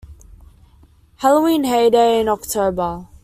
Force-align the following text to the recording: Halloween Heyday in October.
Halloween 1.17 1.63
Heyday 1.63 2.21
in 2.21 2.27
October. 2.27 3.05